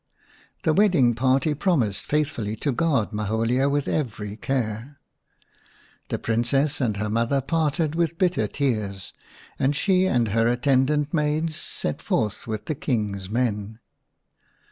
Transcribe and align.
/ 0.33 0.63
The 0.63 0.73
wedding 0.73 1.13
party 1.13 1.53
promised 1.53 2.07
x^ithfully 2.07 2.59
to 2.61 2.71
guard 2.71 3.11
Maholia 3.11 3.69
with 3.69 3.87
every 3.87 4.35
care^ 4.35 4.95
The 6.09 6.17
Princess 6.17 6.81
and 6.81 6.97
her 6.97 7.07
mother 7.07 7.39
parted 7.39 7.93
with 7.93 8.17
bitter 8.17 8.47
tears, 8.47 9.13
and 9.59 9.75
she 9.75 10.07
and 10.07 10.29
her 10.29 10.47
attendant 10.47 11.13
maids 11.13 11.55
set 11.55 12.01
forth 12.01 12.47
with 12.47 12.65
the 12.65 12.73
King's 12.73 13.29
men. 13.29 13.77